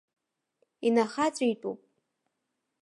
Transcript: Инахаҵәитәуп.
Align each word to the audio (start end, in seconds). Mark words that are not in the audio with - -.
Инахаҵәитәуп. 0.87 1.79